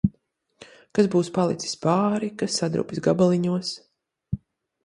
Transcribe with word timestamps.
Kas 0.99 1.09
būs 1.15 1.29
palicis 1.35 1.77
pāri, 1.83 2.31
kas 2.41 2.57
sadrupis 2.63 3.03
gabaliņos. 3.09 3.73